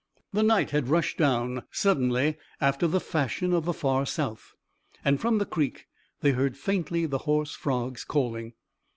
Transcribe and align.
The 0.33 0.41
night 0.41 0.71
had 0.71 0.87
rushed 0.87 1.19
down 1.19 1.61
suddenly 1.69 2.35
after 2.59 2.87
the 2.87 2.99
fashion 2.99 3.53
of 3.53 3.65
the 3.65 3.71
far 3.73 4.07
South, 4.07 4.55
and 5.05 5.21
from 5.21 5.37
the 5.37 5.45
creek 5.45 5.85
they 6.21 6.31
heard 6.31 6.57
faintly 6.57 7.05
the 7.05 7.19
hoarse 7.29 7.53
frogs 7.53 8.03
calling. 8.03 8.53